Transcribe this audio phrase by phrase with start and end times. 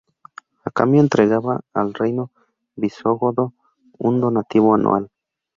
[0.65, 2.31] A cambio entregaba al reino
[2.75, 3.53] visigodo
[3.99, 5.11] un donativo anual.